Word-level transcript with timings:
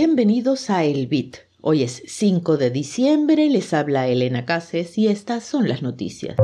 Bienvenidos 0.00 0.70
a 0.70 0.84
El 0.84 1.08
Bit. 1.08 1.38
Hoy 1.60 1.82
es 1.82 2.04
5 2.06 2.56
de 2.56 2.70
diciembre, 2.70 3.48
les 3.50 3.74
habla 3.74 4.06
Elena 4.06 4.44
Cases 4.44 4.96
y 4.96 5.08
estas 5.08 5.42
son 5.42 5.68
las 5.68 5.82
noticias. 5.82 6.36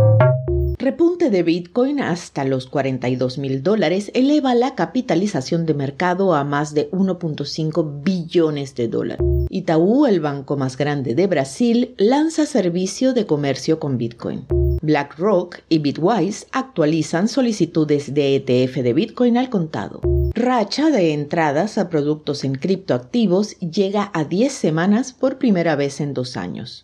Repunte 0.76 1.30
de 1.30 1.44
Bitcoin 1.44 2.00
hasta 2.00 2.44
los 2.44 2.66
42 2.66 3.38
mil 3.38 3.62
dólares 3.62 4.10
eleva 4.12 4.56
la 4.56 4.74
capitalización 4.74 5.66
de 5.66 5.74
mercado 5.74 6.34
a 6.34 6.42
más 6.42 6.74
de 6.74 6.90
1.5 6.90 8.02
billones 8.02 8.74
de 8.74 8.88
dólares. 8.88 9.24
Itaú, 9.50 10.06
el 10.06 10.18
banco 10.18 10.56
más 10.56 10.76
grande 10.76 11.14
de 11.14 11.28
Brasil, 11.28 11.94
lanza 11.96 12.46
servicio 12.46 13.12
de 13.14 13.24
comercio 13.24 13.78
con 13.78 13.98
Bitcoin. 13.98 14.46
BlackRock 14.82 15.60
y 15.68 15.78
Bitwise 15.78 16.48
actualizan 16.50 17.28
solicitudes 17.28 18.14
de 18.14 18.34
ETF 18.34 18.78
de 18.78 18.92
Bitcoin 18.92 19.38
al 19.38 19.48
contado. 19.48 20.00
Racha 20.36 20.90
de 20.90 21.12
entradas 21.12 21.78
a 21.78 21.88
productos 21.88 22.42
en 22.42 22.56
criptoactivos 22.56 23.56
llega 23.60 24.10
a 24.12 24.24
10 24.24 24.52
semanas 24.52 25.12
por 25.12 25.38
primera 25.38 25.76
vez 25.76 26.00
en 26.00 26.12
dos 26.12 26.36
años. 26.36 26.82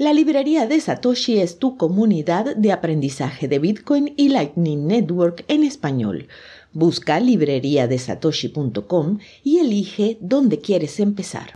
La 0.00 0.12
librería 0.12 0.66
de 0.66 0.80
Satoshi 0.80 1.38
es 1.38 1.60
tu 1.60 1.76
comunidad 1.76 2.56
de 2.56 2.72
aprendizaje 2.72 3.46
de 3.46 3.60
Bitcoin 3.60 4.14
y 4.16 4.30
Lightning 4.30 4.88
Network 4.88 5.44
en 5.46 5.62
español. 5.62 6.26
Busca 6.72 7.20
libreriadesatoshi.com 7.20 9.18
y 9.44 9.58
elige 9.58 10.18
dónde 10.20 10.58
quieres 10.58 10.98
empezar. 10.98 11.52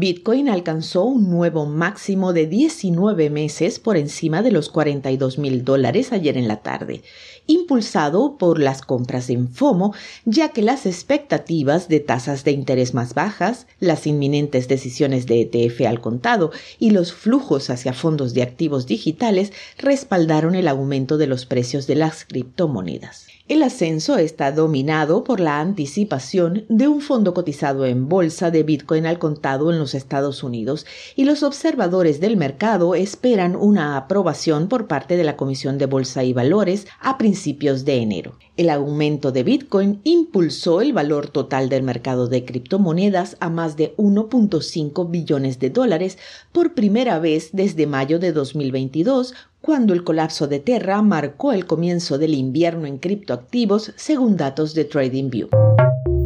Bitcoin 0.00 0.48
alcanzó 0.48 1.04
un 1.04 1.28
nuevo 1.28 1.66
máximo 1.66 2.32
de 2.32 2.46
19 2.46 3.28
meses 3.28 3.78
por 3.78 3.98
encima 3.98 4.40
de 4.40 4.50
los 4.50 4.70
42 4.70 5.36
mil 5.36 5.62
dólares 5.62 6.10
ayer 6.14 6.38
en 6.38 6.48
la 6.48 6.62
tarde, 6.62 7.02
impulsado 7.46 8.38
por 8.38 8.60
las 8.60 8.80
compras 8.80 9.28
en 9.28 9.50
FOMO, 9.50 9.92
ya 10.24 10.48
que 10.48 10.62
las 10.62 10.86
expectativas 10.86 11.88
de 11.88 12.00
tasas 12.00 12.44
de 12.44 12.52
interés 12.52 12.94
más 12.94 13.12
bajas, 13.12 13.66
las 13.78 14.06
inminentes 14.06 14.68
decisiones 14.68 15.26
de 15.26 15.42
ETF 15.42 15.86
al 15.86 16.00
contado 16.00 16.50
y 16.78 16.92
los 16.92 17.12
flujos 17.12 17.68
hacia 17.68 17.92
fondos 17.92 18.32
de 18.32 18.42
activos 18.42 18.86
digitales 18.86 19.52
respaldaron 19.76 20.54
el 20.54 20.68
aumento 20.68 21.18
de 21.18 21.26
los 21.26 21.44
precios 21.44 21.86
de 21.86 21.96
las 21.96 22.24
criptomonedas. 22.24 23.26
El 23.50 23.64
ascenso 23.64 24.16
está 24.16 24.52
dominado 24.52 25.24
por 25.24 25.40
la 25.40 25.58
anticipación 25.58 26.66
de 26.68 26.86
un 26.86 27.00
fondo 27.00 27.34
cotizado 27.34 27.84
en 27.84 28.08
bolsa 28.08 28.52
de 28.52 28.62
Bitcoin 28.62 29.06
al 29.06 29.18
contado 29.18 29.72
en 29.72 29.80
los 29.80 29.89
Estados 29.94 30.42
Unidos 30.42 30.86
y 31.16 31.24
los 31.24 31.42
observadores 31.42 32.20
del 32.20 32.36
mercado 32.36 32.94
esperan 32.94 33.56
una 33.56 33.96
aprobación 33.96 34.68
por 34.68 34.86
parte 34.86 35.16
de 35.16 35.24
la 35.24 35.36
Comisión 35.36 35.78
de 35.78 35.86
Bolsa 35.86 36.24
y 36.24 36.32
Valores 36.32 36.86
a 37.00 37.18
principios 37.18 37.84
de 37.84 37.96
enero. 37.96 38.38
El 38.56 38.68
aumento 38.68 39.32
de 39.32 39.42
Bitcoin 39.42 40.00
impulsó 40.04 40.80
el 40.80 40.92
valor 40.92 41.28
total 41.28 41.68
del 41.68 41.82
mercado 41.82 42.28
de 42.28 42.44
criptomonedas 42.44 43.36
a 43.40 43.48
más 43.48 43.76
de 43.76 43.96
1.5 43.96 45.10
billones 45.10 45.58
de 45.58 45.70
dólares 45.70 46.18
por 46.52 46.74
primera 46.74 47.18
vez 47.18 47.50
desde 47.52 47.86
mayo 47.86 48.18
de 48.18 48.32
2022 48.32 49.34
cuando 49.60 49.92
el 49.92 50.04
colapso 50.04 50.46
de 50.46 50.58
Terra 50.58 51.00
marcó 51.02 51.52
el 51.52 51.66
comienzo 51.66 52.18
del 52.18 52.34
invierno 52.34 52.86
en 52.86 52.98
criptoactivos 52.98 53.92
según 53.96 54.36
datos 54.36 54.74
de 54.74 54.84
TradingView. 54.84 55.48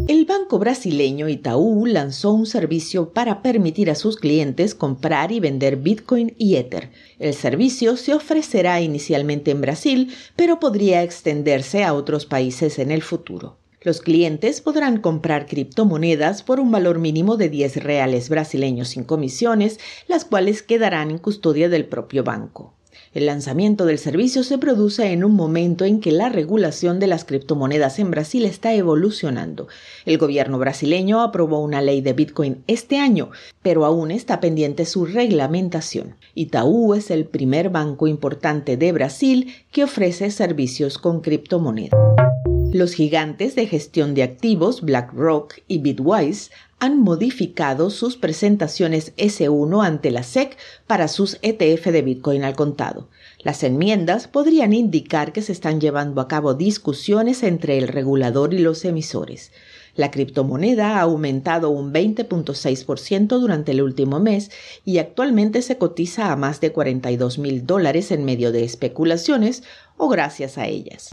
El 0.07 0.27
banco 0.27 0.59
brasileño 0.59 1.31
Itaú 1.31 1.87
lanzó 1.87 2.35
un 2.35 2.45
servicio 2.45 3.15
para 3.15 3.41
permitir 3.41 3.91
a 3.91 3.95
sus 3.95 4.19
clientes 4.19 4.75
comprar 4.75 5.33
y 5.33 5.41
vender 5.41 5.77
Bitcoin 5.77 6.35
y 6.37 6.57
Ether. 6.57 6.91
El 7.19 7.33
servicio 7.33 7.97
se 7.97 8.13
ofrecerá 8.13 8.83
inicialmente 8.83 9.51
en 9.51 9.63
Brasil, 9.63 10.15
pero 10.37 10.61
podría 10.61 11.03
extenderse 11.03 11.85
a 11.85 11.95
otros 11.95 12.27
países 12.27 12.79
en 12.79 12.91
el 12.91 13.03
futuro. 13.03 13.57
Los 13.81 14.03
clientes 14.03 14.61
podrán 14.61 14.99
comprar 15.01 15.47
criptomonedas 15.47 16.43
por 16.43 16.61
un 16.61 16.71
valor 16.71 16.99
mínimo 16.99 17.39
de 17.39 17.49
10 17.49 17.83
reales 17.83 18.29
brasileños 18.29 18.89
sin 18.89 19.05
comisiones, 19.05 19.81
las 20.07 20.27
cuales 20.27 20.63
quedarán 20.63 21.13
en 21.13 21.19
custodia 21.19 21.71
del 21.71 21.87
propio 21.87 22.25
banco. 22.25 22.75
El 23.15 23.27
lanzamiento 23.27 23.87
del 23.87 23.99
servicio 23.99 24.43
se 24.43 24.59
produce 24.59 25.13
en 25.13 25.25
un 25.25 25.35
momento 25.35 25.85
en 25.85 26.01
que 26.01 26.11
la 26.11 26.29
regulación 26.29 26.99
de 26.99 27.07
las 27.07 27.25
criptomonedas 27.25 28.01
en 28.01 28.11
Brasil 28.11 28.45
está 28.45 28.75
evolucionando. 28.75 29.69
El 30.05 30.19
gobierno 30.19 30.59
brasileño 30.59 31.23
aprobó 31.23 31.61
una 31.61 31.81
ley 31.81 32.01
de 32.01 32.13
Bitcoin 32.13 32.65
este 32.67 32.99
año, 32.99 33.31
pero 33.63 33.85
aún 33.85 34.11
está 34.11 34.41
pendiente 34.41 34.85
su 34.85 35.07
reglamentación. 35.07 36.17
Itaú 36.35 36.95
es 36.95 37.13
el 37.13 37.25
primer 37.25 37.71
banco 37.71 38.09
importante 38.09 38.77
de 38.77 38.91
Brasil 38.91 39.55
que 39.71 39.85
ofrece 39.85 40.33
servicios 40.33 40.99
con 40.99 41.21
criptomonedas. 41.21 41.99
Los 42.75 42.95
gigantes 42.95 43.55
de 43.55 43.69
gestión 43.69 44.15
de 44.15 44.25
activos 44.25 44.81
BlackRock 44.81 45.61
y 45.69 45.79
Bitwise 45.79 46.51
han 46.81 46.99
modificado 46.99 47.89
sus 47.89 48.17
presentaciones 48.17 49.15
S1 49.17 49.87
ante 49.87 50.11
la 50.11 50.25
SEC 50.25 50.57
para 50.89 51.07
sus 51.07 51.39
ETF 51.43 51.87
de 51.93 52.03
Bitcoin 52.03 52.43
al 52.43 52.57
contado. 52.57 53.09
Las 53.45 53.63
enmiendas 53.63 54.27
podrían 54.27 54.73
indicar 54.73 55.33
que 55.33 55.41
se 55.41 55.53
están 55.53 55.81
llevando 55.81 56.21
a 56.21 56.27
cabo 56.27 56.55
discusiones 56.55 57.45
entre 57.45 57.79
el 57.79 57.87
regulador 57.87 58.53
y 58.53 58.59
los 58.59 58.85
emisores. 58.85 59.53
La 59.95 60.11
criptomoneda 60.11 60.99
ha 60.99 61.03
aumentado 61.03 61.71
un 61.71 61.93
20.6% 61.93 63.39
durante 63.39 63.71
el 63.71 63.83
último 63.83 64.19
mes 64.19 64.51
y 64.85 64.99
actualmente 64.99 65.63
se 65.63 65.79
cotiza 65.79 66.33
a 66.33 66.37
más 66.37 66.61
de 66.61 66.73
42 66.73 67.39
mil 67.39 67.67
dólares 67.67 68.11
en 68.11 68.25
medio 68.25 68.51
de 68.51 68.65
especulaciones 68.65 69.63
o 69.97 70.09
gracias 70.09 70.59
a 70.59 70.67
ellas. 70.67 71.11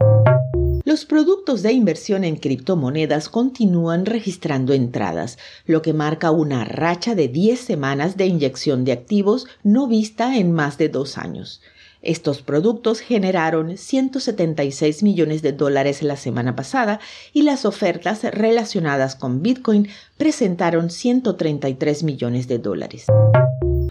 Los 0.92 1.06
productos 1.06 1.62
de 1.62 1.72
inversión 1.72 2.22
en 2.22 2.36
criptomonedas 2.36 3.30
continúan 3.30 4.04
registrando 4.04 4.74
entradas, 4.74 5.38
lo 5.64 5.80
que 5.80 5.94
marca 5.94 6.30
una 6.30 6.66
racha 6.66 7.14
de 7.14 7.28
10 7.28 7.58
semanas 7.58 8.18
de 8.18 8.26
inyección 8.26 8.84
de 8.84 8.92
activos 8.92 9.46
no 9.62 9.86
vista 9.86 10.36
en 10.36 10.52
más 10.52 10.76
de 10.76 10.90
dos 10.90 11.16
años. 11.16 11.62
Estos 12.02 12.42
productos 12.42 13.00
generaron 13.00 13.78
176 13.78 15.02
millones 15.02 15.40
de 15.40 15.52
dólares 15.52 16.02
la 16.02 16.16
semana 16.16 16.54
pasada 16.54 17.00
y 17.32 17.40
las 17.40 17.64
ofertas 17.64 18.22
relacionadas 18.24 19.16
con 19.16 19.40
Bitcoin 19.40 19.88
presentaron 20.18 20.90
133 20.90 22.02
millones 22.02 22.48
de 22.48 22.58
dólares. 22.58 23.06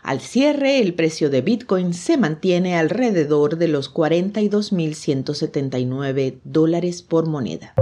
Al 0.03 0.19
cierre, 0.19 0.79
el 0.79 0.95
precio 0.95 1.29
de 1.29 1.41
Bitcoin 1.41 1.93
se 1.93 2.17
mantiene 2.17 2.75
alrededor 2.75 3.57
de 3.57 3.67
los 3.67 3.93
42.179 3.93 6.39
dólares 6.43 7.03
por 7.03 7.27
moneda. 7.27 7.75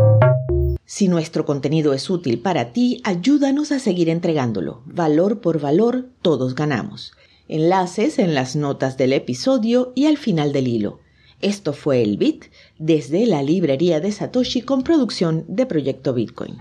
Si 0.85 1.07
nuestro 1.07 1.45
contenido 1.45 1.93
es 1.93 2.09
útil 2.09 2.41
para 2.41 2.73
ti, 2.73 2.99
ayúdanos 3.05 3.71
a 3.71 3.79
seguir 3.79 4.09
entregándolo. 4.09 4.81
Valor 4.85 5.39
por 5.39 5.61
valor, 5.61 6.09
todos 6.21 6.55
ganamos. 6.55 7.13
Enlaces 7.47 8.19
en 8.19 8.33
las 8.33 8.57
notas 8.57 8.97
del 8.97 9.13
episodio 9.13 9.93
y 9.95 10.07
al 10.07 10.17
final 10.17 10.51
del 10.51 10.67
hilo. 10.67 10.99
Esto 11.41 11.71
fue 11.71 12.01
el 12.01 12.17
Bit 12.17 12.47
desde 12.79 13.25
la 13.27 13.41
librería 13.43 14.01
de 14.01 14.11
Satoshi 14.11 14.61
con 14.61 14.83
producción 14.83 15.45
de 15.47 15.65
Proyecto 15.65 16.13
Bitcoin. 16.13 16.57